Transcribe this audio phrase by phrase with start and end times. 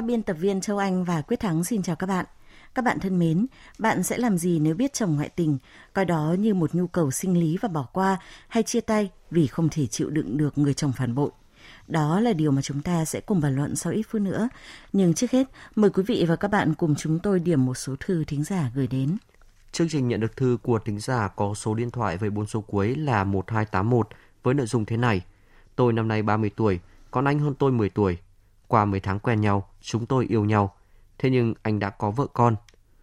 [0.00, 2.26] Các biên tập viên Châu Anh và Quyết Thắng xin chào các bạn.
[2.74, 3.46] Các bạn thân mến,
[3.78, 5.58] bạn sẽ làm gì nếu biết chồng ngoại tình,
[5.92, 8.18] coi đó như một nhu cầu sinh lý và bỏ qua
[8.48, 11.30] hay chia tay vì không thể chịu đựng được người chồng phản bội?
[11.88, 14.48] Đó là điều mà chúng ta sẽ cùng bàn luận sau ít phút nữa.
[14.92, 17.96] Nhưng trước hết, mời quý vị và các bạn cùng chúng tôi điểm một số
[18.00, 19.16] thư thính giả gửi đến.
[19.72, 22.60] Chương trình nhận được thư của thính giả có số điện thoại với bốn số
[22.60, 24.08] cuối là 1281
[24.42, 25.24] với nội dung thế này.
[25.76, 26.80] Tôi năm nay 30 tuổi,
[27.10, 28.18] còn anh hơn tôi 10 tuổi.
[28.70, 30.74] Qua 10 tháng quen nhau, chúng tôi yêu nhau.
[31.18, 32.56] Thế nhưng anh đã có vợ con.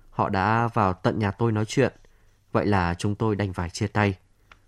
[0.10, 1.94] Họ đã vào tận nhà tôi nói chuyện.
[2.52, 4.16] Vậy là chúng tôi đành phải chia tay.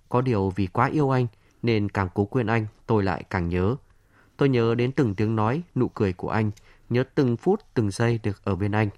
[0.10, 1.28] Có điều vì quá yêu anh
[1.62, 3.76] nên càng cố quên anh tôi lại càng nhớ.
[4.38, 6.52] Tôi nhớ đến từng tiếng nói, nụ cười của anh,
[6.90, 8.90] nhớ từng phút, từng giây được ở bên anh.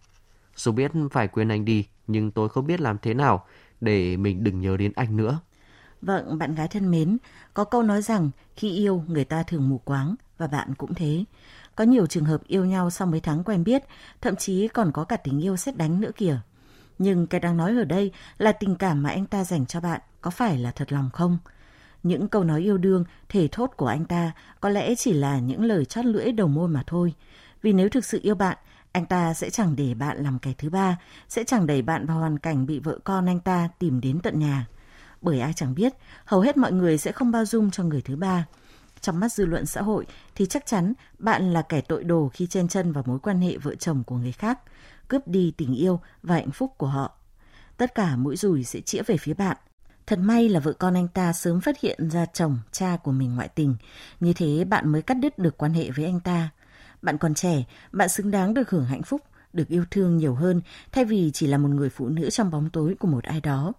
[0.55, 3.45] Dù biết phải quên anh đi, nhưng tôi không biết làm thế nào
[3.81, 5.39] để mình đừng nhớ đến anh nữa.
[6.01, 7.17] Vâng, bạn gái thân mến,
[7.53, 11.25] có câu nói rằng khi yêu người ta thường mù quáng và bạn cũng thế.
[11.81, 13.83] Có nhiều trường hợp yêu nhau sau mấy tháng quen biết,
[14.21, 16.39] thậm chí còn có cả tình yêu xét đánh nữa kìa.
[16.99, 20.01] Nhưng cái đang nói ở đây là tình cảm mà anh ta dành cho bạn
[20.21, 21.37] có phải là thật lòng không?
[22.03, 25.63] Những câu nói yêu đương, thể thốt của anh ta có lẽ chỉ là những
[25.65, 27.13] lời chót lưỡi đầu môi mà thôi.
[27.61, 28.57] Vì nếu thực sự yêu bạn,
[28.91, 30.97] anh ta sẽ chẳng để bạn làm kẻ thứ ba,
[31.29, 34.39] sẽ chẳng đẩy bạn vào hoàn cảnh bị vợ con anh ta tìm đến tận
[34.39, 34.65] nhà.
[35.21, 35.93] Bởi ai chẳng biết,
[36.25, 38.45] hầu hết mọi người sẽ không bao dung cho người thứ ba.
[39.01, 42.47] Trong mắt dư luận xã hội thì chắc chắn bạn là kẻ tội đồ khi
[42.47, 44.59] chen chân vào mối quan hệ vợ chồng của người khác,
[45.07, 47.17] cướp đi tình yêu và hạnh phúc của họ.
[47.77, 49.57] Tất cả mũi rùi sẽ chĩa về phía bạn.
[50.07, 53.35] Thật may là vợ con anh ta sớm phát hiện ra chồng, cha của mình
[53.35, 53.75] ngoại tình.
[54.19, 56.49] Như thế bạn mới cắt đứt được quan hệ với anh ta.
[57.01, 59.21] Bạn còn trẻ, bạn xứng đáng được hưởng hạnh phúc,
[59.53, 60.61] được yêu thương nhiều hơn
[60.91, 63.73] thay vì chỉ là một người phụ nữ trong bóng tối của một ai đó.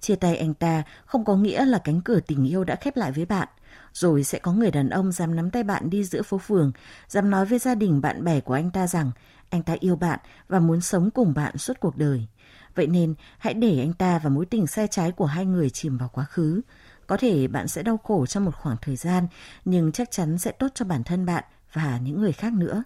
[0.00, 3.12] Chia tay anh ta không có nghĩa là cánh cửa tình yêu đã khép lại
[3.12, 3.48] với bạn.
[3.92, 6.72] Rồi sẽ có người đàn ông dám nắm tay bạn đi giữa phố phường,
[7.08, 9.10] dám nói với gia đình bạn bè của anh ta rằng
[9.50, 12.26] anh ta yêu bạn và muốn sống cùng bạn suốt cuộc đời.
[12.74, 15.98] Vậy nên hãy để anh ta và mối tình sai trái của hai người chìm
[15.98, 16.60] vào quá khứ.
[17.06, 19.26] Có thể bạn sẽ đau khổ trong một khoảng thời gian,
[19.64, 22.84] nhưng chắc chắn sẽ tốt cho bản thân bạn và những người khác nữa.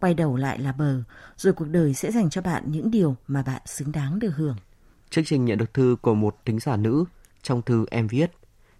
[0.00, 1.02] Quay đầu lại là bờ,
[1.36, 4.56] rồi cuộc đời sẽ dành cho bạn những điều mà bạn xứng đáng được hưởng.
[5.10, 7.04] Chương trình nhận được thư của một thính giả nữ.
[7.42, 8.30] Trong thư em viết,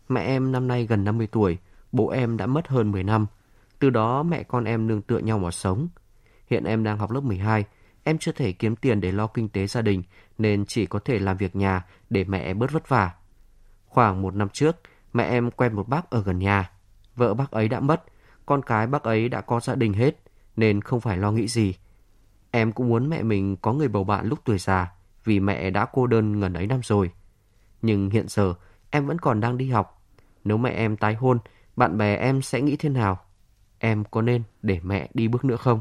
[0.09, 1.59] mẹ em năm nay gần 50 tuổi,
[1.93, 3.27] bố em đã mất hơn 10 năm.
[3.79, 5.89] Từ đó mẹ con em nương tựa nhau mà sống.
[6.51, 7.65] Hiện em đang học lớp 12,
[8.05, 10.03] em chưa thể kiếm tiền để lo kinh tế gia đình
[10.39, 13.15] nên chỉ có thể làm việc nhà để mẹ bớt vất vả.
[13.87, 14.77] Khoảng một năm trước,
[15.13, 16.71] mẹ em quen một bác ở gần nhà.
[17.17, 18.05] Vợ bác ấy đã mất,
[18.47, 20.21] con cái bác ấy đã có gia đình hết
[20.57, 21.75] nên không phải lo nghĩ gì.
[22.51, 24.93] Em cũng muốn mẹ mình có người bầu bạn lúc tuổi già
[25.25, 27.11] vì mẹ đã cô đơn ngần ấy năm rồi.
[27.83, 28.55] Nhưng hiện giờ
[28.91, 30.03] em vẫn còn đang đi học.
[30.45, 31.39] Nếu mẹ em tái hôn,
[31.77, 33.21] bạn bè em sẽ nghĩ thế nào?
[33.79, 35.81] Em có nên để mẹ đi bước nữa không?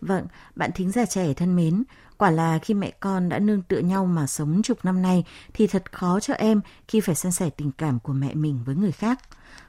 [0.00, 1.84] Vâng, bạn thính giả trẻ thân mến,
[2.18, 5.24] quả là khi mẹ con đã nương tựa nhau mà sống chục năm nay
[5.54, 8.74] thì thật khó cho em khi phải san sẻ tình cảm của mẹ mình với
[8.74, 9.18] người khác.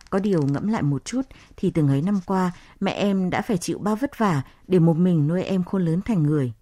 [0.10, 1.22] Có điều ngẫm lại một chút
[1.58, 4.98] thì từng ấy năm qua mẹ em đã phải chịu bao vất vả để một
[4.98, 6.54] mình nuôi em khôn lớn thành người.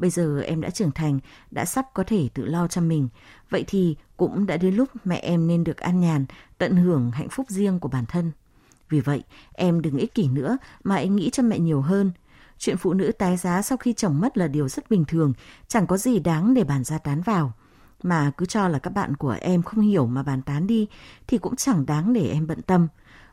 [0.00, 1.18] Bây giờ em đã trưởng thành,
[1.50, 3.08] đã sắp có thể tự lo cho mình.
[3.50, 6.24] Vậy thì cũng đã đến lúc mẹ em nên được an nhàn,
[6.58, 8.32] tận hưởng hạnh phúc riêng của bản thân.
[8.88, 9.22] Vì vậy,
[9.52, 12.12] em đừng ích kỷ nữa mà hãy nghĩ cho mẹ nhiều hơn.
[12.58, 15.32] Chuyện phụ nữ tái giá sau khi chồng mất là điều rất bình thường,
[15.68, 17.52] chẳng có gì đáng để bàn ra tán vào.
[18.02, 20.86] Mà cứ cho là các bạn của em không hiểu mà bàn tán đi
[21.26, 22.88] thì cũng chẳng đáng để em bận tâm.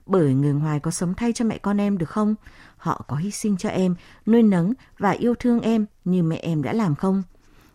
[0.07, 2.35] Bởi người ngoài có sống thay cho mẹ con em được không?
[2.77, 3.95] Họ có hy sinh cho em,
[4.25, 7.23] nuôi nấng và yêu thương em như mẹ em đã làm không?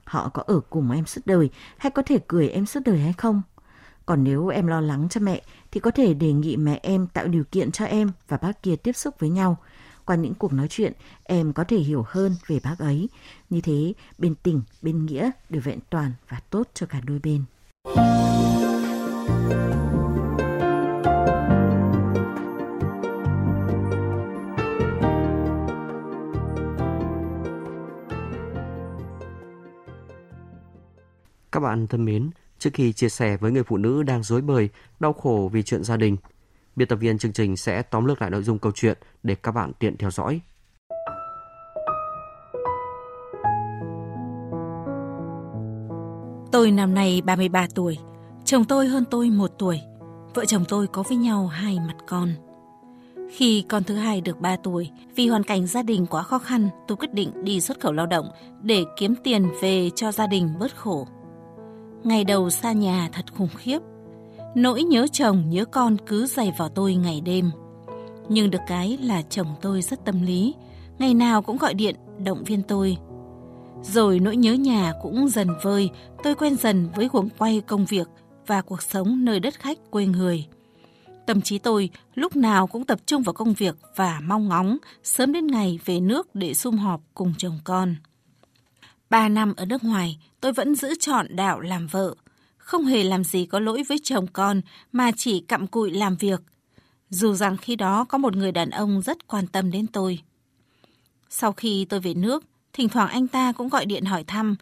[0.04, 3.12] Họ có ở cùng em suốt đời hay có thể cười em suốt đời hay
[3.12, 3.42] không?
[4.06, 7.26] Còn nếu em lo lắng cho mẹ thì có thể đề nghị mẹ em tạo
[7.26, 9.56] điều kiện cho em và bác kia tiếp xúc với nhau.
[10.04, 10.92] Qua những cuộc nói chuyện,
[11.24, 13.08] em có thể hiểu hơn về bác ấy.
[13.50, 17.44] Như thế, bên tình, bên nghĩa đều vẹn toàn và tốt cho cả đôi bên.
[31.62, 34.68] Các bạn thân mến, trước khi chia sẻ với người phụ nữ đang dối bời,
[35.00, 36.16] đau khổ vì chuyện gia đình,
[36.76, 39.52] Biên tập viên chương trình sẽ tóm lược lại nội dung câu chuyện để các
[39.52, 40.40] bạn tiện theo dõi.
[46.52, 47.98] Tôi năm nay 33 tuổi,
[48.44, 49.80] chồng tôi hơn tôi một tuổi.
[50.34, 52.28] Vợ chồng tôi có với nhau hai mặt con.
[53.32, 56.68] Khi con thứ hai được 3 tuổi, vì hoàn cảnh gia đình quá khó khăn,
[56.88, 58.26] tôi quyết định đi xuất khẩu lao động
[58.62, 61.06] để kiếm tiền về cho gia đình bớt khổ.
[62.04, 63.78] Ngày đầu xa nhà thật khủng khiếp.
[64.54, 67.50] Nỗi nhớ chồng, nhớ con cứ dày vào tôi ngày đêm.
[68.28, 70.54] Nhưng được cái là chồng tôi rất tâm lý,
[70.98, 72.96] ngày nào cũng gọi điện động viên tôi.
[73.82, 75.90] Rồi nỗi nhớ nhà cũng dần vơi,
[76.22, 78.08] tôi quen dần với guồng quay công việc
[78.46, 80.46] và cuộc sống nơi đất khách quê người.
[81.26, 85.32] Tâm trí tôi lúc nào cũng tập trung vào công việc và mong ngóng sớm
[85.32, 87.94] đến ngày về nước để sum họp cùng chồng con.
[89.12, 92.14] Ba năm ở nước ngoài, tôi vẫn giữ chọn đạo làm vợ.
[92.58, 94.60] Không hề làm gì có lỗi với chồng con
[94.92, 96.40] mà chỉ cặm cụi làm việc.
[97.10, 100.18] Dù rằng khi đó có một người đàn ông rất quan tâm đến tôi.
[101.28, 104.56] Sau khi tôi về nước, thỉnh thoảng anh ta cũng gọi điện hỏi thăm.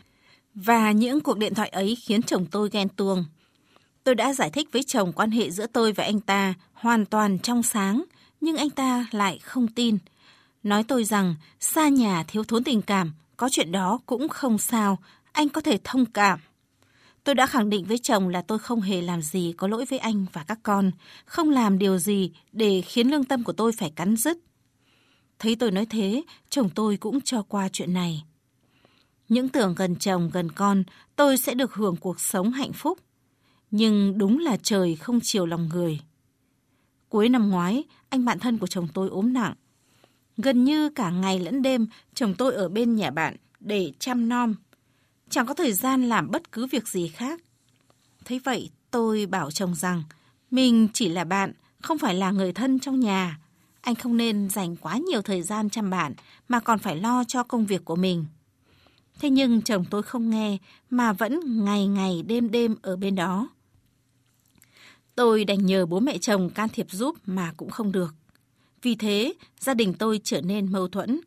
[0.54, 3.24] Và những cuộc điện thoại ấy khiến chồng tôi ghen tuông.
[4.04, 7.38] Tôi đã giải thích với chồng quan hệ giữa tôi và anh ta hoàn toàn
[7.38, 8.04] trong sáng,
[8.40, 9.98] nhưng anh ta lại không tin.
[10.62, 14.98] Nói tôi rằng xa nhà thiếu thốn tình cảm, có chuyện đó cũng không sao,
[15.32, 16.40] anh có thể thông cảm.
[17.24, 19.98] Tôi đã khẳng định với chồng là tôi không hề làm gì có lỗi với
[19.98, 20.90] anh và các con,
[21.24, 24.38] không làm điều gì để khiến lương tâm của tôi phải cắn rứt.
[25.38, 28.24] Thấy tôi nói thế, chồng tôi cũng cho qua chuyện này.
[29.28, 30.82] Những tưởng gần chồng gần con,
[31.16, 32.98] tôi sẽ được hưởng cuộc sống hạnh phúc.
[33.70, 36.00] Nhưng đúng là trời không chiều lòng người.
[37.08, 39.54] Cuối năm ngoái, anh bạn thân của chồng tôi ốm nặng.
[40.36, 44.54] Gần như cả ngày lẫn đêm, chồng tôi ở bên nhà bạn để chăm nom.
[45.30, 47.40] Chẳng có thời gian làm bất cứ việc gì khác.
[48.24, 50.02] Thế vậy, tôi bảo chồng rằng,
[50.50, 53.38] mình chỉ là bạn, không phải là người thân trong nhà.
[53.80, 56.14] Anh không nên dành quá nhiều thời gian chăm bạn,
[56.48, 58.26] mà còn phải lo cho công việc của mình.
[59.20, 60.58] Thế nhưng chồng tôi không nghe,
[60.90, 63.48] mà vẫn ngày ngày đêm đêm ở bên đó.
[65.14, 68.14] Tôi đành nhờ bố mẹ chồng can thiệp giúp mà cũng không được.
[68.82, 71.20] Vì thế, gia đình tôi trở nên mâu thuẫn.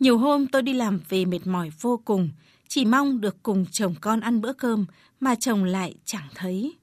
[0.00, 2.30] Nhiều hôm tôi đi làm về mệt mỏi vô cùng,
[2.68, 4.86] chỉ mong được cùng chồng con ăn bữa cơm
[5.20, 6.76] mà chồng lại chẳng thấy.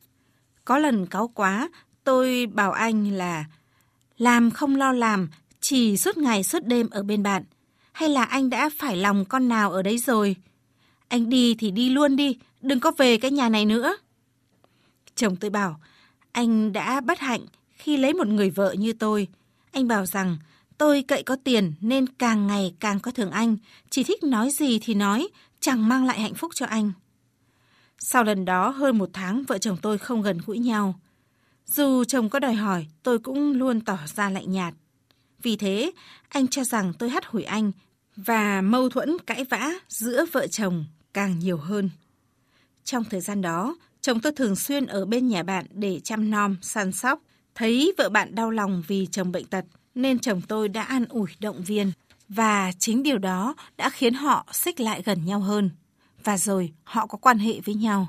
[0.66, 1.70] Có lần cáu quá,
[2.04, 3.46] tôi bảo anh là
[4.18, 5.30] làm không lo làm,
[5.60, 7.44] chỉ suốt ngày suốt đêm ở bên bạn.
[7.92, 10.36] Hay là anh đã phải lòng con nào ở đấy rồi?
[11.08, 13.98] Anh đi thì đi luôn đi, đừng có về cái nhà này nữa.
[15.16, 15.80] Chồng tôi bảo,
[16.32, 19.28] anh đã bất hạnh khi lấy một người vợ như tôi.
[19.76, 20.38] Anh bảo rằng
[20.78, 23.58] tôi cậy có tiền nên càng ngày càng có thường anh,
[23.90, 25.28] chỉ thích nói gì thì nói,
[25.60, 26.92] chẳng mang lại hạnh phúc cho anh.
[28.00, 31.00] Sau lần đó hơn một tháng vợ chồng tôi không gần gũi nhau.
[31.66, 34.74] Dù chồng có đòi hỏi, tôi cũng luôn tỏ ra lạnh nhạt.
[35.42, 35.92] Vì thế,
[36.30, 37.72] anh cho rằng tôi hắt hủi anh
[38.16, 41.90] và mâu thuẫn cãi vã giữa vợ chồng càng nhiều hơn.
[42.84, 46.58] Trong thời gian đó, chồng tôi thường xuyên ở bên nhà bạn để chăm nom,
[46.62, 47.22] săn sóc.
[47.56, 49.66] Thấy vợ bạn đau lòng vì chồng bệnh tật,
[49.96, 51.92] nên chồng tôi đã an ủi động viên.
[52.30, 55.70] Và chính điều đó đã khiến họ xích lại gần nhau hơn.
[56.24, 58.08] Và rồi họ có quan hệ với nhau.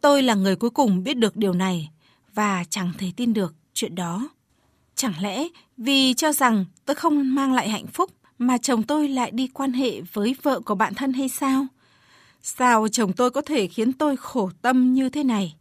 [0.00, 1.90] Tôi là người cuối cùng biết được điều này
[2.34, 4.28] và chẳng thể tin được chuyện đó.
[4.94, 9.30] Chẳng lẽ vì cho rằng tôi không mang lại hạnh phúc mà chồng tôi lại
[9.30, 11.66] đi quan hệ với vợ của bạn thân hay sao?
[12.42, 15.56] Sao chồng tôi có thể khiến tôi khổ tâm như thế này?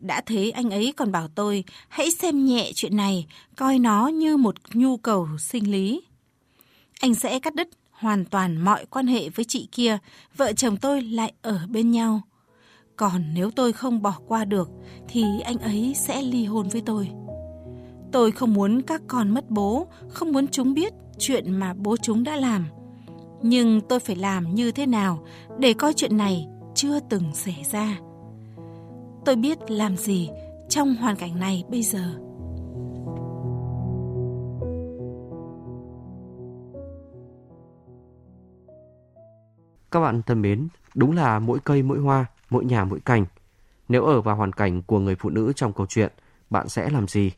[0.00, 3.26] Đã thế anh ấy còn bảo tôi hãy xem nhẹ chuyện này,
[3.56, 6.02] coi nó như một nhu cầu sinh lý.
[7.00, 9.98] Anh sẽ cắt đứt hoàn toàn mọi quan hệ với chị kia,
[10.36, 12.20] vợ chồng tôi lại ở bên nhau.
[12.96, 14.68] Còn nếu tôi không bỏ qua được
[15.08, 17.08] thì anh ấy sẽ ly hôn với tôi.
[18.12, 22.24] Tôi không muốn các con mất bố, không muốn chúng biết chuyện mà bố chúng
[22.24, 22.66] đã làm.
[23.42, 25.26] Nhưng tôi phải làm như thế nào
[25.58, 27.98] để coi chuyện này chưa từng xảy ra.
[29.24, 30.30] Tôi biết làm gì
[30.68, 32.20] trong hoàn cảnh này bây giờ.
[39.90, 43.26] Các bạn thân mến, đúng là mỗi cây mỗi hoa, mỗi nhà mỗi cành.
[43.88, 46.12] Nếu ở vào hoàn cảnh của người phụ nữ trong câu chuyện,
[46.50, 47.32] bạn sẽ làm gì?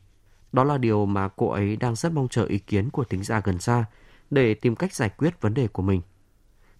[0.51, 3.41] Đó là điều mà cô ấy đang rất mong chờ ý kiến của tính giả
[3.43, 3.85] gần xa
[4.29, 6.01] để tìm cách giải quyết vấn đề của mình.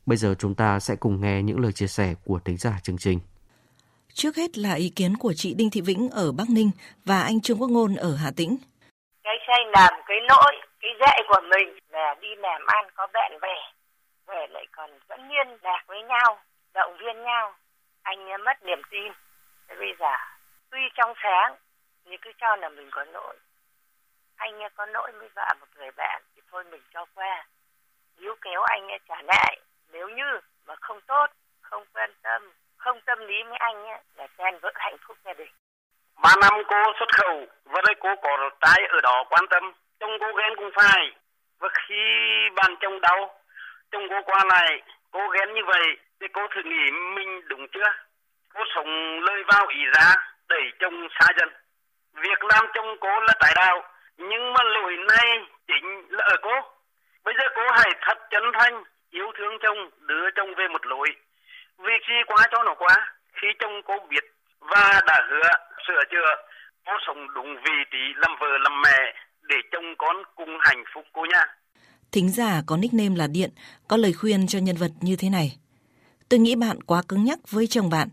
[0.05, 2.97] Bây giờ chúng ta sẽ cùng nghe những lời chia sẻ của tính giả chương
[2.97, 3.19] trình.
[4.13, 6.71] Trước hết là ý kiến của chị Đinh Thị Vĩnh ở Bắc Ninh
[7.05, 8.57] và anh Trương Quốc Ngôn ở Hà Tĩnh.
[9.23, 13.31] Cái sai làm cái lỗi, cái dạy của mình là đi làm ăn có bạn
[13.41, 13.57] bè,
[14.27, 16.39] về lại còn vẫn liên lạc với nhau,
[16.73, 17.53] động viên nhau.
[18.01, 19.11] Anh mất niềm tin.
[19.67, 20.15] Thế bây giờ,
[20.71, 21.55] tuy trong sáng,
[22.05, 23.35] nhưng cứ cho là mình có lỗi.
[24.35, 27.47] anh có lỗi với vợ một người bạn thì thôi mình cho qua
[28.17, 29.59] níu kéo anh trả lại
[29.91, 31.27] nếu như mà không tốt
[31.61, 32.51] không quan tâm
[32.83, 35.51] không tâm lý với anh ấy, là chen vỡ hạnh phúc gia đình.
[36.23, 40.17] Ba năm cô xuất khẩu và đây cô có trai ở đó quan tâm chồng
[40.19, 41.11] cô ghen cũng phải.
[41.59, 42.03] Và khi
[42.55, 43.39] bạn chồng đau
[43.91, 47.91] chồng cô qua lại cô ghen như vậy thì cô thử nghĩ mình đúng chưa?
[48.53, 50.13] Cô sống lời vào ý ra
[50.49, 51.49] đẩy chồng xa dần.
[52.13, 53.83] Việc làm chồng cô là trái đạo
[54.17, 56.61] nhưng mà lỗi này chính là ở cô.
[57.23, 61.15] Bây giờ cô hãy thật chân thành yêu thương chồng đưa chồng về một lối
[61.77, 64.23] vì khi quá cho nó quá, khi chồng cô biết
[64.59, 65.49] và đã hứa,
[65.87, 66.29] sửa chữa,
[66.85, 71.03] cô sống đúng vị trí làm vợ làm mẹ để chồng con cùng hạnh phúc
[71.13, 71.45] cô nha
[72.11, 73.49] Thính giả có nickname là Điện,
[73.87, 75.57] có lời khuyên cho nhân vật như thế này.
[76.29, 78.09] Tôi nghĩ bạn quá cứng nhắc với chồng bạn.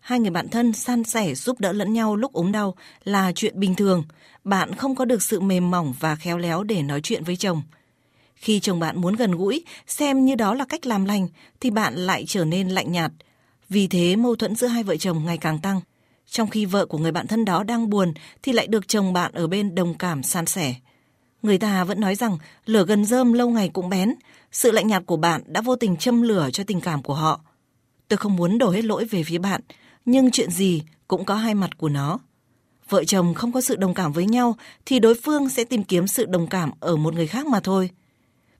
[0.00, 2.74] Hai người bạn thân san sẻ giúp đỡ lẫn nhau lúc ốm đau
[3.04, 4.04] là chuyện bình thường.
[4.44, 7.62] Bạn không có được sự mềm mỏng và khéo léo để nói chuyện với chồng.
[8.38, 11.28] Khi chồng bạn muốn gần gũi, xem như đó là cách làm lành,
[11.60, 13.12] thì bạn lại trở nên lạnh nhạt.
[13.68, 15.80] Vì thế mâu thuẫn giữa hai vợ chồng ngày càng tăng.
[16.26, 19.32] Trong khi vợ của người bạn thân đó đang buồn thì lại được chồng bạn
[19.32, 20.74] ở bên đồng cảm san sẻ.
[21.42, 24.14] Người ta vẫn nói rằng lửa gần rơm lâu ngày cũng bén,
[24.52, 27.40] sự lạnh nhạt của bạn đã vô tình châm lửa cho tình cảm của họ.
[28.08, 29.60] Tôi không muốn đổ hết lỗi về phía bạn,
[30.04, 32.18] nhưng chuyện gì cũng có hai mặt của nó.
[32.88, 36.06] Vợ chồng không có sự đồng cảm với nhau thì đối phương sẽ tìm kiếm
[36.06, 37.90] sự đồng cảm ở một người khác mà thôi.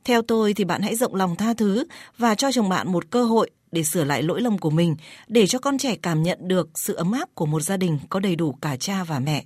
[0.09, 1.85] Theo tôi thì bạn hãy rộng lòng tha thứ
[2.19, 4.97] và cho chồng bạn một cơ hội để sửa lại lỗi lầm của mình,
[5.29, 8.21] để cho con trẻ cảm nhận được sự ấm áp của một gia đình có
[8.21, 9.43] đầy đủ cả cha và mẹ.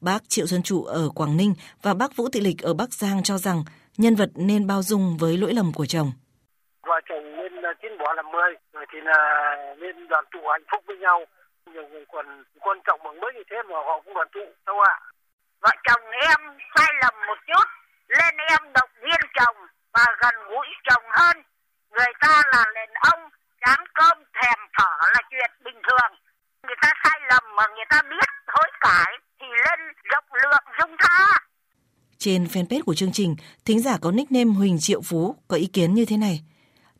[0.00, 3.22] Bác Triệu Xuân Trụ ở Quảng Ninh và bác Vũ Thị Lịch ở Bắc Giang
[3.22, 3.64] cho rằng
[3.96, 6.12] nhân vật nên bao dung với lỗi lầm của chồng.
[6.82, 9.18] Vợ chồng nên ờ, tiến bỏ làm mười, rồi thì là
[9.80, 11.24] nên đoàn tụ hạnh phúc với nhau.
[11.72, 12.26] Nhiều người còn
[12.60, 14.94] quan trọng bằng mới như thế mà họ cũng đoàn tụ, đâu ạ?
[15.60, 16.40] Vợ chồng em
[16.76, 17.66] sai lầm một chút,
[18.08, 19.56] lên em động viên chồng
[19.94, 21.36] và gần gũi chồng hơn.
[21.90, 23.20] Người ta là đàn ông,
[23.66, 26.12] chán cơm thèm thở là chuyện bình thường.
[26.62, 29.80] Người ta sai lầm mà người ta biết hối cải thì lên
[30.10, 31.38] rộng lượng dung tha.
[32.24, 35.94] Trên fanpage của chương trình, thính giả có nickname Huỳnh Triệu Phú có ý kiến
[35.94, 36.42] như thế này.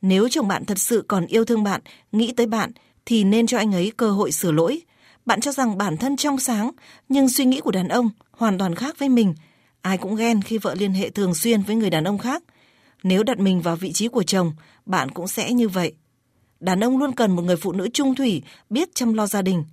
[0.02, 1.80] Nếu chồng bạn thật sự còn yêu thương bạn,
[2.12, 2.72] nghĩ tới bạn,
[3.06, 4.82] thì nên cho anh ấy cơ hội sửa lỗi.
[5.26, 6.70] Bạn cho rằng bản thân trong sáng,
[7.08, 9.34] nhưng suy nghĩ của đàn ông hoàn toàn khác với mình.
[9.80, 12.42] Ai cũng ghen khi vợ liên hệ thường xuyên với người đàn ông khác.
[13.02, 14.52] Nếu đặt mình vào vị trí của chồng,
[14.86, 15.92] bạn cũng sẽ như vậy.
[16.60, 19.64] Đàn ông luôn cần một người phụ nữ trung thủy, biết chăm lo gia đình.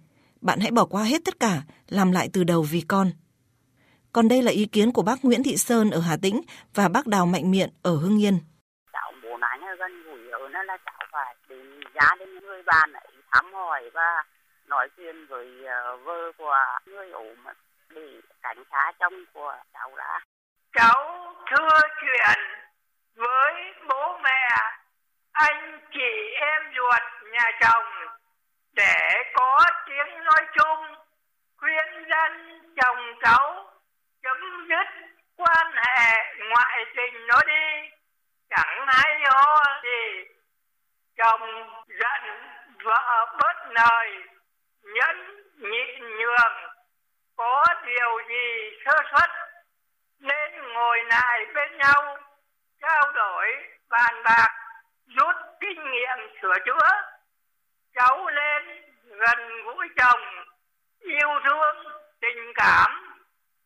[0.41, 3.11] Bạn hãy bỏ qua hết tất cả, làm lại từ đầu vì con.
[4.13, 6.41] Còn đây là ý kiến của bác Nguyễn Thị Sơn ở Hà Tĩnh
[6.75, 8.39] và bác Đào Mạnh Miện ở Hưng Yên.
[8.93, 12.93] Cháu muốn anh gần gũi ở nó là cháu phải đến gia đình người bạn
[12.93, 14.23] ấy thăm hỏi và
[14.67, 17.37] nói chuyện với uh, vợ của người ốm
[17.89, 18.07] để
[18.41, 20.19] cảnh sát chồng của cháu đã.
[20.73, 22.39] Cháu thưa chuyện
[23.15, 23.53] với
[23.89, 24.49] bố mẹ,
[25.31, 28.17] anh chị em ruột nhà chồng
[28.73, 30.95] để có tiếng nói chung
[31.57, 33.71] khuyên dân chồng cháu
[34.23, 34.87] chấm dứt
[35.37, 37.89] quan hệ ngoại tình nó đi.
[38.49, 40.25] Chẳng hay ho gì.
[41.17, 42.21] Chồng giận
[42.83, 44.23] vợ bớt lời,
[44.83, 46.53] nhẫn nhịn nhường,
[47.35, 49.29] có điều gì sơ suất?
[50.19, 52.17] Nên ngồi lại bên nhau,
[52.81, 53.47] trao đổi,
[53.89, 54.49] bàn bạc,
[55.07, 56.89] rút kinh nghiệm sửa chữa.
[57.95, 60.45] Cháu lên gần gũi chồng,
[60.99, 61.75] yêu thương,
[62.21, 63.10] tình cảm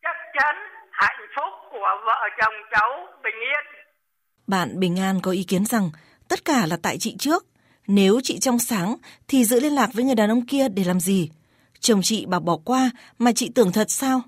[0.06, 0.56] chắc chắn
[0.90, 2.90] hạnh phúc của vợ chồng cháu
[3.24, 3.64] bình yên
[4.46, 5.90] Bạn Bình An có ý kiến rằng
[6.28, 7.46] tất cả là tại chị trước.
[7.86, 8.96] Nếu chị trong sáng
[9.28, 11.30] thì giữ liên lạc với người đàn ông kia để làm gì?
[11.80, 14.22] Chồng chị bảo bỏ qua mà chị tưởng thật sao?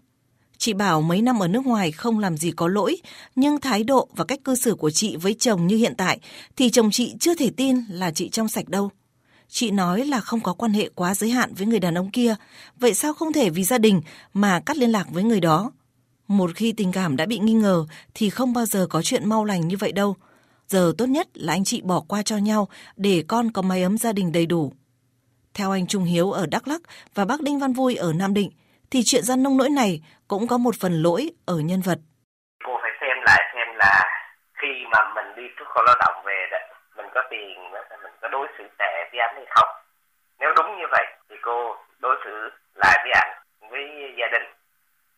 [0.58, 2.97] Chị bảo mấy năm ở nước ngoài không làm gì có lỗi,
[3.37, 6.18] nhưng thái độ và cách cư xử của chị với chồng như hiện tại
[6.56, 8.90] thì chồng chị chưa thể tin là chị trong sạch đâu.
[9.49, 12.35] Chị nói là không có quan hệ quá giới hạn với người đàn ông kia,
[12.76, 14.00] vậy sao không thể vì gia đình
[14.35, 15.73] mà cắt liên lạc với người đó?
[16.28, 19.45] Một khi tình cảm đã bị nghi ngờ thì không bao giờ có chuyện mau
[19.45, 20.17] lành như vậy đâu.
[20.67, 23.99] Giờ tốt nhất là anh chị bỏ qua cho nhau để con có mái ấm
[23.99, 24.73] gia đình đầy đủ.
[25.55, 26.81] Theo anh Trung Hiếu ở Đắk Lắk
[27.14, 28.50] và bác Đinh Văn Vui ở Nam Định,
[28.90, 31.99] thì chuyện gian nông nỗi này cũng có một phần lỗi ở nhân vật.
[32.64, 34.05] Cô phải xem lại xem là
[34.62, 36.59] khi mà mình đi xuất khẩu lao động về đó,
[36.97, 37.81] mình có tiền, đó,
[38.21, 39.69] có đối xử tệ với anh hay không.
[40.39, 43.31] Nếu đúng như vậy thì cô đối xử lại với anh,
[43.71, 44.53] với gia đình.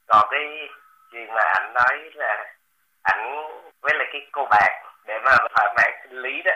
[0.07, 0.69] Còn cái
[1.13, 2.55] chuyện mà anh nói là
[3.03, 6.53] ảnh với lại cái cô bạn để mà thỏa mãn sinh lý đó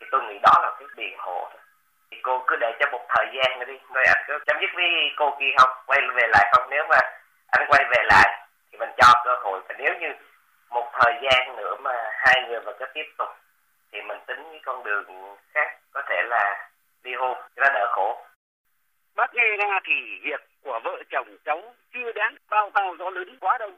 [0.00, 1.60] thì tôi nghĩ đó là cái biện hộ thôi
[2.10, 4.70] thì cô cứ để cho một thời gian rồi đi rồi anh cứ chấm dứt
[4.74, 4.84] với
[5.16, 6.98] cô kia không quay về lại không nếu mà
[7.46, 10.08] anh quay về lại thì mình cho cơ hội và nếu như
[10.70, 13.28] một thời gian nữa mà hai người mà cứ tiếp tục
[13.92, 16.70] thì mình tính cái con đường khác có thể là
[17.02, 18.26] ly hôn cho nó đỡ khổ.
[19.14, 23.36] Bác nghe ra thì việc của vợ chồng cháu chưa đáng bao tao gió lớn
[23.40, 23.72] quá đâu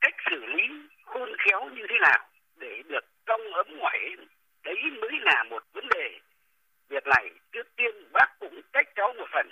[0.00, 0.68] cách xử lý
[1.04, 4.16] khôn khéo như thế nào để được trong ấm ngoại
[4.64, 6.18] đấy mới là một vấn đề
[6.88, 9.48] việc này trước tiên bác cũng trách cháu một phần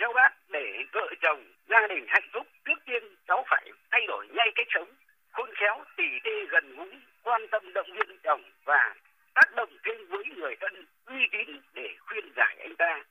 [0.00, 4.26] theo bác để vợ chồng gia đình hạnh phúc trước tiên cháu phải thay đổi
[4.28, 4.88] ngay cách sống
[5.32, 6.90] khôn khéo tỉ tê gần gũi
[7.22, 8.94] quan tâm động viên chồng và
[9.34, 13.02] tác động thêm với người thân uy tín để khuyên giải anh ta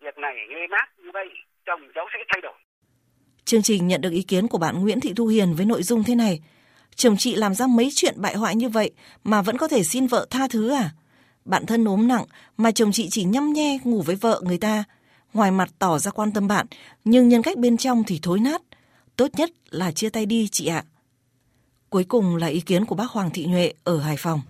[0.00, 1.28] việc này nghe bác như vậy
[1.64, 2.58] chồng cháu sẽ thay đổi
[3.50, 6.04] Chương trình nhận được ý kiến của bạn Nguyễn Thị Thu Hiền với nội dung
[6.04, 6.40] thế này.
[6.94, 8.90] Chồng chị làm ra mấy chuyện bại hoại như vậy
[9.24, 10.90] mà vẫn có thể xin vợ tha thứ à?
[11.44, 12.24] Bạn thân ốm nặng
[12.56, 14.84] mà chồng chị chỉ nhăm nhe ngủ với vợ người ta.
[15.32, 16.66] Ngoài mặt tỏ ra quan tâm bạn,
[17.04, 18.60] nhưng nhân cách bên trong thì thối nát.
[19.16, 20.82] Tốt nhất là chia tay đi chị ạ.
[21.90, 24.40] Cuối cùng là ý kiến của bác Hoàng Thị Nhuệ ở Hải Phòng.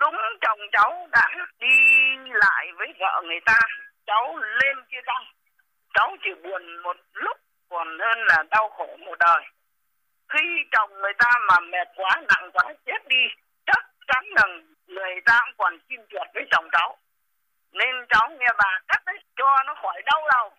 [0.00, 1.28] Đúng chồng cháu đã
[1.60, 1.76] đi
[2.42, 3.60] lại với vợ người ta,
[4.06, 5.24] cháu lên chia tay.
[5.94, 7.36] Cháu chỉ buồn một lúc
[7.72, 9.42] còn hơn là đau khổ một đời.
[10.32, 13.24] Khi chồng người ta mà mệt quá, nặng quá, chết đi,
[13.66, 14.42] chắc chắn là
[14.86, 16.96] người ta cũng còn xin chuột với chồng cháu.
[17.72, 20.50] Nên cháu nghe bà cắt đấy, cho nó khỏi đau đầu.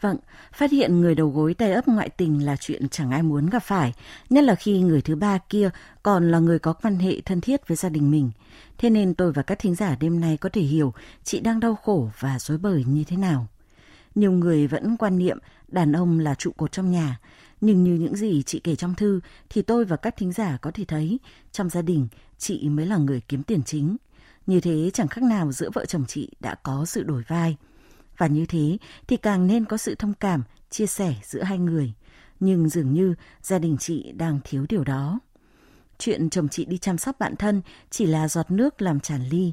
[0.00, 0.16] Vâng,
[0.52, 3.62] phát hiện người đầu gối tay ấp ngoại tình là chuyện chẳng ai muốn gặp
[3.62, 3.92] phải,
[4.30, 5.70] nhất là khi người thứ ba kia
[6.02, 8.30] còn là người có quan hệ thân thiết với gia đình mình.
[8.78, 11.74] Thế nên tôi và các thính giả đêm nay có thể hiểu chị đang đau
[11.74, 13.46] khổ và dối bời như thế nào.
[14.14, 15.38] Nhiều người vẫn quan niệm
[15.68, 17.20] đàn ông là trụ cột trong nhà,
[17.60, 19.20] nhưng như những gì chị kể trong thư
[19.50, 21.18] thì tôi và các thính giả có thể thấy
[21.52, 22.08] trong gia đình
[22.38, 23.96] chị mới là người kiếm tiền chính.
[24.46, 27.56] Như thế chẳng khác nào giữa vợ chồng chị đã có sự đổi vai.
[28.16, 31.92] Và như thế thì càng nên có sự thông cảm, chia sẻ giữa hai người.
[32.40, 35.20] Nhưng dường như gia đình chị đang thiếu điều đó.
[35.98, 39.52] Chuyện chồng chị đi chăm sóc bạn thân chỉ là giọt nước làm tràn ly.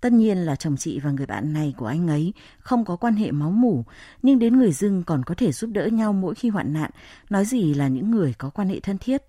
[0.00, 3.14] Tất nhiên là chồng chị và người bạn này của anh ấy không có quan
[3.14, 3.84] hệ máu mủ,
[4.22, 6.90] nhưng đến người dưng còn có thể giúp đỡ nhau mỗi khi hoạn nạn,
[7.30, 9.22] nói gì là những người có quan hệ thân thiết.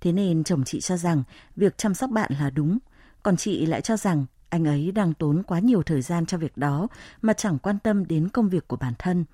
[0.00, 1.22] Thế nên chồng chị cho rằng
[1.56, 2.78] việc chăm sóc bạn là đúng,
[3.22, 6.56] còn chị lại cho rằng anh ấy đang tốn quá nhiều thời gian cho việc
[6.56, 6.88] đó
[7.22, 9.24] mà chẳng quan tâm đến công việc của bản thân,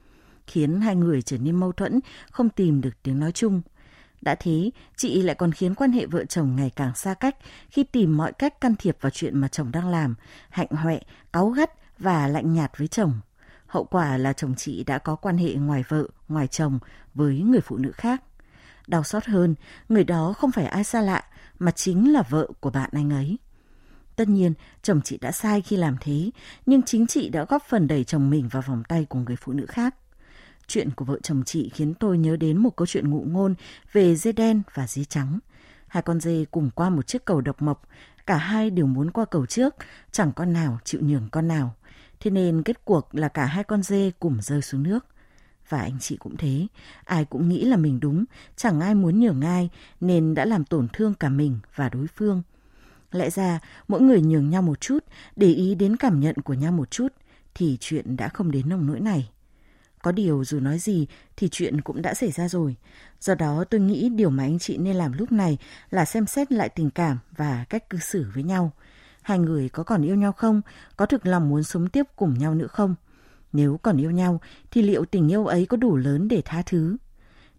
[0.47, 3.63] khiến hai người trở nên mâu thuẫn, không tìm được tiếng nói chung.
[4.27, 7.37] Đã thế, chị lại còn khiến quan hệ vợ chồng ngày càng xa cách
[7.71, 10.15] khi tìm mọi cách can thiệp vào chuyện mà chồng đang làm,
[10.51, 11.01] hạnh hoẹ,
[11.33, 13.21] cáu gắt và lạnh nhạt với chồng.
[13.67, 16.79] Hậu quả là chồng chị đã có quan hệ ngoài vợ, ngoài chồng
[17.15, 18.23] với người phụ nữ khác.
[18.87, 19.55] Đau xót hơn,
[19.89, 21.25] người đó không phải ai xa lạ,
[21.59, 23.39] mà chính là vợ của bạn anh ấy.
[24.17, 26.31] Tất nhiên, chồng chị đã sai khi làm thế,
[26.67, 29.53] nhưng chính chị đã góp phần đẩy chồng mình vào vòng tay của người phụ
[29.53, 29.95] nữ khác.
[30.69, 33.55] Chuyện của vợ chồng chị khiến tôi nhớ đến một câu chuyện ngụ ngôn
[33.93, 35.39] về dê đen và dê trắng.
[35.89, 37.89] Hai con dê cùng qua một chiếc cầu độc mộc,
[38.27, 39.75] cả hai đều muốn qua cầu trước,
[40.13, 41.75] chẳng con nào chịu nhường con nào.
[42.21, 45.07] Thế nên kết cuộc là cả hai con dê cùng rơi xuống nước.
[45.69, 46.67] Và anh chị cũng thế,
[47.05, 48.25] ai cũng nghĩ là mình đúng,
[48.57, 52.43] chẳng ai muốn nhường ai nên đã làm tổn thương cả mình và đối phương.
[53.13, 55.05] Lẽ ra, mỗi người nhường nhau một chút,
[55.37, 57.09] để ý đến cảm nhận của nhau một chút,
[57.55, 59.29] thì chuyện đã không đến nông nỗi này.
[60.07, 62.77] Có điều dù nói gì thì chuyện cũng đã xảy ra rồi.
[63.21, 65.59] Do đó tôi nghĩ điều mà anh chị nên làm lúc này
[65.91, 68.73] là xem xét lại tình cảm và cách cư xử với nhau.
[69.23, 70.61] Hai người có còn yêu nhau không?
[70.97, 72.95] Có thực lòng muốn sống tiếp cùng nhau nữa không?
[73.53, 74.41] Nếu còn yêu nhau
[74.71, 76.97] thì liệu tình yêu ấy có đủ lớn để tha thứ?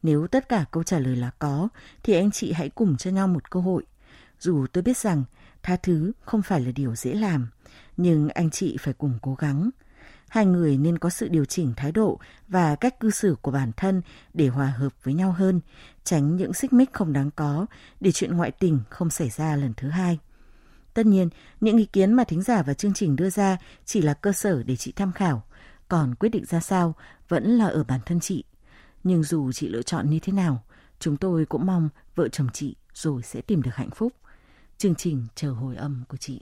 [0.03, 1.69] Nếu tất cả câu trả lời là có
[2.03, 3.83] thì anh chị hãy cùng cho nhau một cơ hội.
[4.39, 5.23] Dù tôi biết rằng
[5.63, 7.47] tha thứ không phải là điều dễ làm,
[7.97, 9.69] nhưng anh chị phải cùng cố gắng
[10.29, 13.71] hai người nên có sự điều chỉnh thái độ và cách cư xử của bản
[13.77, 14.01] thân
[14.33, 15.61] để hòa hợp với nhau hơn,
[16.03, 17.65] tránh những xích mích không đáng có
[17.99, 20.19] để chuyện ngoại tình không xảy ra lần thứ hai.
[20.93, 21.29] Tất nhiên,
[21.61, 24.63] những ý kiến mà thính giả và chương trình đưa ra chỉ là cơ sở
[24.63, 25.43] để chị tham khảo,
[25.87, 26.95] còn quyết định ra sao
[27.29, 28.43] vẫn là ở bản thân chị.
[29.03, 30.63] Nhưng dù chị lựa chọn như thế nào,
[30.99, 34.13] chúng tôi cũng mong vợ chồng chị rồi sẽ tìm được hạnh phúc.
[34.77, 36.41] Chương trình chờ hồi âm của chị.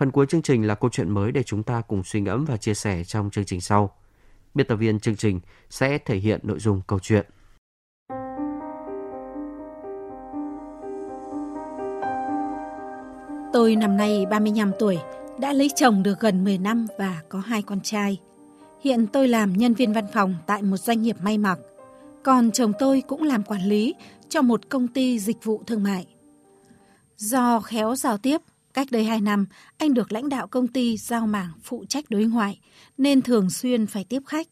[0.00, 2.56] Phần cuối chương trình là câu chuyện mới để chúng ta cùng suy ngẫm và
[2.56, 3.90] chia sẻ trong chương trình sau.
[4.54, 7.26] Biên tập viên chương trình sẽ thể hiện nội dung câu chuyện.
[13.52, 14.98] Tôi năm nay 35 tuổi,
[15.38, 18.20] đã lấy chồng được gần 10 năm và có hai con trai.
[18.80, 21.58] Hiện tôi làm nhân viên văn phòng tại một doanh nghiệp may mặc.
[22.22, 23.94] Còn chồng tôi cũng làm quản lý
[24.28, 26.06] cho một công ty dịch vụ thương mại.
[27.16, 28.40] Do khéo giao tiếp
[28.80, 29.46] cách đây 2 năm,
[29.78, 32.60] anh được lãnh đạo công ty giao mảng phụ trách đối ngoại,
[32.98, 34.46] nên thường xuyên phải tiếp khách.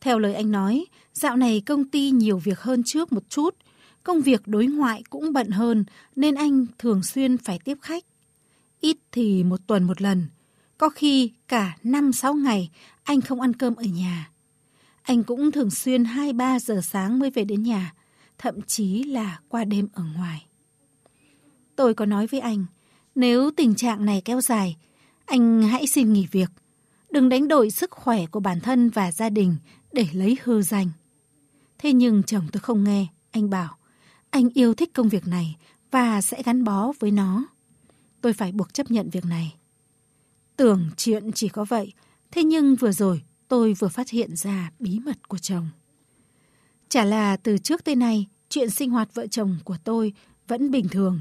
[0.00, 3.56] Theo lời anh nói, dạo này công ty nhiều việc hơn trước một chút,
[4.02, 5.84] công việc đối ngoại cũng bận hơn
[6.16, 8.04] nên anh thường xuyên phải tiếp khách.
[8.80, 10.26] Ít thì một tuần một lần,
[10.78, 12.70] có khi cả 5-6 ngày
[13.02, 14.30] anh không ăn cơm ở nhà.
[15.02, 17.94] Anh cũng thường xuyên 2-3 giờ sáng mới về đến nhà,
[18.38, 20.46] thậm chí là qua đêm ở ngoài.
[21.76, 22.66] Tôi có nói với anh,
[23.16, 24.76] nếu tình trạng này kéo dài,
[25.24, 26.50] anh hãy xin nghỉ việc.
[27.10, 29.56] Đừng đánh đổi sức khỏe của bản thân và gia đình
[29.92, 30.88] để lấy hư danh.
[31.78, 33.76] Thế nhưng chồng tôi không nghe, anh bảo,
[34.30, 35.56] anh yêu thích công việc này
[35.90, 37.44] và sẽ gắn bó với nó.
[38.20, 39.54] Tôi phải buộc chấp nhận việc này.
[40.56, 41.92] Tưởng chuyện chỉ có vậy,
[42.30, 45.68] thế nhưng vừa rồi tôi vừa phát hiện ra bí mật của chồng.
[46.88, 50.12] Chả là từ trước tới nay, chuyện sinh hoạt vợ chồng của tôi
[50.48, 51.20] vẫn bình thường.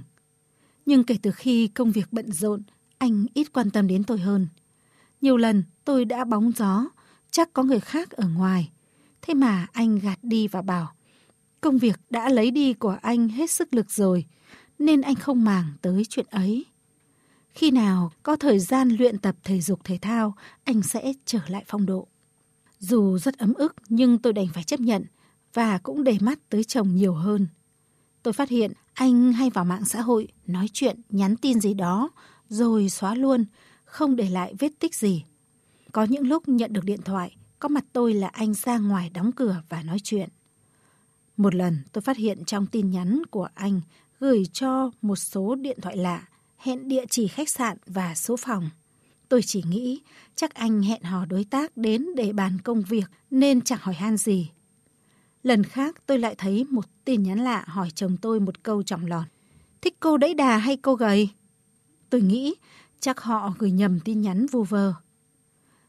[0.86, 2.64] Nhưng kể từ khi công việc bận rộn,
[2.98, 4.48] anh ít quan tâm đến tôi hơn.
[5.22, 6.86] Nhiều lần tôi đã bóng gió,
[7.32, 8.72] chắc có người khác ở ngoài.
[9.22, 10.94] Thế mà anh gạt đi và bảo,
[11.62, 14.26] công việc đã lấy đi của anh hết sức lực rồi,
[14.80, 16.66] nên anh không màng tới chuyện ấy.
[17.50, 21.64] Khi nào có thời gian luyện tập thể dục thể thao, anh sẽ trở lại
[21.68, 22.08] phong độ.
[22.80, 25.06] Dù rất ấm ức nhưng tôi đành phải chấp nhận
[25.54, 27.48] và cũng để mắt tới chồng nhiều hơn.
[28.24, 32.10] Tôi phát hiện anh hay vào mạng xã hội nói chuyện, nhắn tin gì đó
[32.50, 33.46] rồi xóa luôn,
[33.86, 35.24] không để lại vết tích gì.
[35.92, 39.32] Có những lúc nhận được điện thoại, có mặt tôi là anh ra ngoài đóng
[39.32, 40.30] cửa và nói chuyện.
[41.38, 43.82] Một lần tôi phát hiện trong tin nhắn của anh
[44.20, 46.28] gửi cho một số điện thoại lạ,
[46.58, 48.70] hẹn địa chỉ khách sạn và số phòng.
[49.30, 50.02] Tôi chỉ nghĩ
[50.36, 54.18] chắc anh hẹn hò đối tác đến để bàn công việc nên chẳng hỏi han
[54.18, 54.50] gì.
[55.46, 59.06] Lần khác tôi lại thấy một tin nhắn lạ hỏi chồng tôi một câu trọng
[59.06, 59.26] lọt.
[59.82, 61.30] Thích cô đẫy đà hay cô gầy?
[62.10, 62.56] Tôi nghĩ
[63.00, 64.94] chắc họ gửi nhầm tin nhắn vu vơ.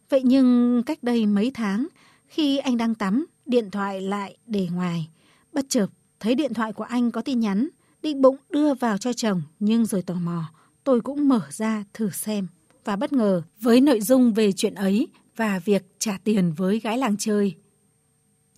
[0.08, 1.86] Vậy nhưng cách đây mấy tháng,
[2.26, 5.08] khi anh đang tắm, điện thoại lại để ngoài.
[5.52, 5.86] Bất chợt
[6.20, 7.68] thấy điện thoại của anh có tin nhắn,
[8.02, 10.44] định bụng đưa vào cho chồng nhưng rồi tò mò,
[10.84, 12.46] tôi cũng mở ra thử xem
[12.84, 16.98] và bất ngờ với nội dung về chuyện ấy và việc trả tiền với gái
[16.98, 17.54] làng chơi.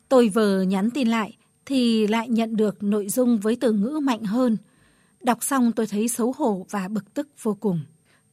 [0.08, 4.24] Tôi vừa nhắn tin lại thì lại nhận được nội dung với từ ngữ mạnh
[4.24, 4.56] hơn.
[5.22, 7.80] Đọc xong tôi thấy xấu hổ và bực tức vô cùng.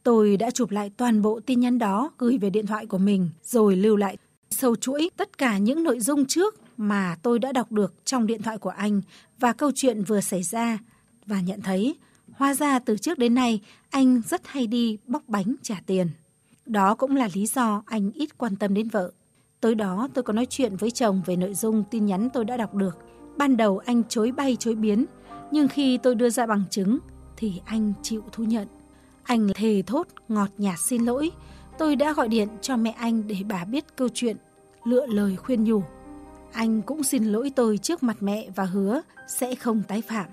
[0.04, 3.30] Tôi đã chụp lại toàn bộ tin nhắn đó, gửi về điện thoại của mình,
[3.44, 4.18] rồi lưu lại
[4.52, 8.42] sâu chuỗi tất cả những nội dung trước mà tôi đã đọc được trong điện
[8.42, 9.02] thoại của anh
[9.40, 10.80] và câu chuyện vừa xảy ra
[11.26, 11.96] và nhận thấy,
[12.32, 16.08] hóa ra từ trước đến nay, anh rất hay đi bóc bánh trả tiền.
[16.66, 19.12] Đó cũng là lý do anh ít quan tâm đến vợ.
[19.66, 22.58] Tối đó tôi có nói chuyện với chồng về nội dung tin nhắn tôi đã
[22.58, 22.98] đọc được.
[23.38, 25.06] Ban đầu anh chối bay chối biến,
[25.52, 27.00] nhưng khi tôi đưa ra bằng chứng
[27.38, 28.68] thì anh chịu thu nhận.
[29.24, 31.32] Anh thề thốt ngọt nhạt xin lỗi.
[31.78, 34.38] Tôi đã gọi điện cho mẹ anh để bà biết câu chuyện,
[34.84, 35.84] lựa lời khuyên nhủ.
[36.54, 40.28] Anh cũng xin lỗi tôi trước mặt mẹ và hứa sẽ không tái phạm.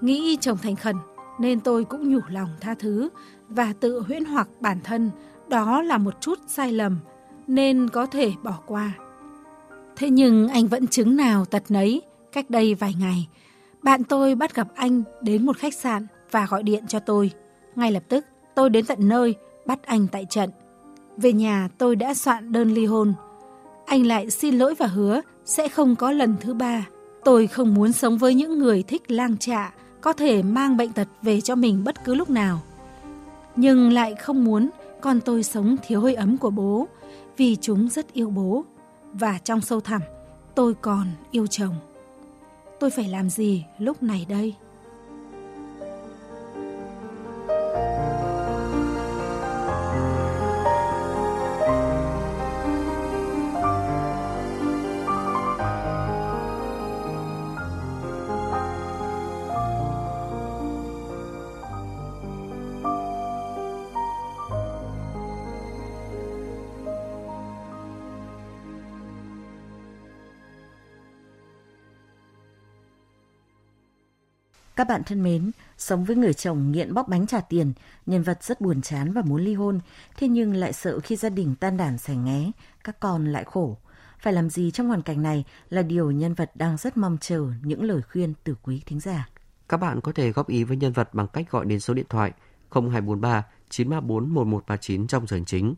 [0.00, 0.96] Nghĩ chồng thành khẩn
[1.40, 3.08] nên tôi cũng nhủ lòng tha thứ
[3.48, 5.10] và tự huyễn hoặc bản thân
[5.48, 6.98] đó là một chút sai lầm
[7.50, 8.92] nên có thể bỏ qua.
[9.96, 13.28] Thế nhưng anh vẫn chứng nào tật nấy, cách đây vài ngày,
[13.82, 17.30] bạn tôi bắt gặp anh đến một khách sạn và gọi điện cho tôi.
[17.76, 19.34] Ngay lập tức, tôi đến tận nơi,
[19.66, 20.50] bắt anh tại trận.
[21.16, 23.14] Về nhà tôi đã soạn đơn ly hôn.
[23.86, 26.86] Anh lại xin lỗi và hứa sẽ không có lần thứ ba.
[27.24, 31.08] Tôi không muốn sống với những người thích lang trạ, có thể mang bệnh tật
[31.22, 32.60] về cho mình bất cứ lúc nào.
[33.56, 36.88] Nhưng lại không muốn con tôi sống thiếu hơi ấm của bố,
[37.40, 38.64] vì chúng rất yêu bố.
[39.12, 40.02] Và trong sâu thẳm,
[40.54, 41.74] tôi còn yêu chồng.
[42.80, 44.54] Tôi phải làm gì lúc này đây?
[74.80, 77.72] Các bạn thân mến, sống với người chồng nghiện bóc bánh trả tiền,
[78.06, 79.80] nhân vật rất buồn chán và muốn ly hôn,
[80.16, 82.50] thế nhưng lại sợ khi gia đình tan đàn xẻ nghé,
[82.84, 83.76] các con lại khổ.
[84.18, 87.46] Phải làm gì trong hoàn cảnh này là điều nhân vật đang rất mong chờ
[87.62, 89.28] những lời khuyên từ quý thính giả.
[89.68, 92.06] Các bạn có thể góp ý với nhân vật bằng cách gọi đến số điện
[92.08, 92.32] thoại
[92.70, 95.74] 0243 934 1139 trong giờ chính.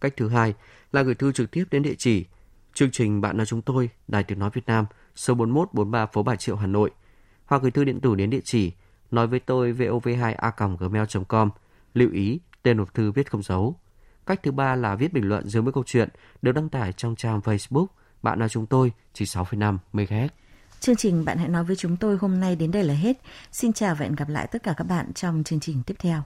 [0.00, 0.54] Cách thứ hai
[0.92, 2.26] là gửi thư trực tiếp đến địa chỉ
[2.74, 6.36] chương trình Bạn là chúng tôi, Đài Tiếng Nói Việt Nam, số 4143 phố Bà
[6.36, 6.90] Triệu, Hà Nội,
[7.50, 8.72] hoặc gửi thư điện tử đến địa chỉ
[9.10, 11.50] nói với tôi vov2a.gmail.com.
[11.94, 13.76] Lưu ý, tên hộp thư viết không dấu.
[14.26, 16.08] Cách thứ ba là viết bình luận dưới mỗi câu chuyện
[16.42, 17.86] được đăng tải trong trang Facebook
[18.22, 20.28] Bạn nói chúng tôi, chỉ 6,5 MHz.
[20.80, 23.16] Chương trình Bạn hãy nói với chúng tôi hôm nay đến đây là hết.
[23.52, 26.22] Xin chào và hẹn gặp lại tất cả các bạn trong chương trình tiếp theo.